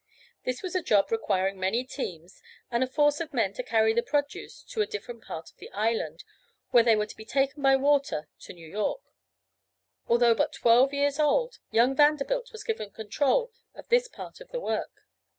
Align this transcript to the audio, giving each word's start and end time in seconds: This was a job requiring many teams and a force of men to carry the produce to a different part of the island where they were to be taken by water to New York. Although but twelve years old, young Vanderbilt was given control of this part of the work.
This 0.45 0.63
was 0.63 0.73
a 0.73 0.81
job 0.81 1.11
requiring 1.11 1.59
many 1.59 1.83
teams 1.83 2.41
and 2.71 2.83
a 2.83 2.87
force 2.87 3.19
of 3.21 3.35
men 3.35 3.53
to 3.53 3.61
carry 3.61 3.93
the 3.93 4.01
produce 4.01 4.63
to 4.63 4.81
a 4.81 4.87
different 4.87 5.23
part 5.23 5.51
of 5.51 5.57
the 5.57 5.69
island 5.73 6.23
where 6.71 6.81
they 6.83 6.95
were 6.95 7.05
to 7.05 7.15
be 7.15 7.23
taken 7.23 7.61
by 7.61 7.75
water 7.75 8.27
to 8.39 8.53
New 8.53 8.67
York. 8.67 9.01
Although 10.07 10.33
but 10.33 10.53
twelve 10.53 10.91
years 10.91 11.19
old, 11.19 11.59
young 11.69 11.95
Vanderbilt 11.95 12.51
was 12.51 12.63
given 12.63 12.89
control 12.89 13.51
of 13.75 13.89
this 13.89 14.07
part 14.07 14.41
of 14.41 14.49
the 14.49 14.59
work. 14.59 15.03